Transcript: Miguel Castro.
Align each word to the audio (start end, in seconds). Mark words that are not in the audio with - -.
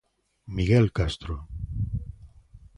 Miguel 0.57 0.89
Castro. 0.91 1.35